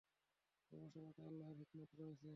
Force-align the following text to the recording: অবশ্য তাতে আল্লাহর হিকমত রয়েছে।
অবশ্য 0.71 0.95
তাতে 1.05 1.21
আল্লাহর 1.23 1.55
হিকমত 1.59 1.89
রয়েছে। 1.99 2.29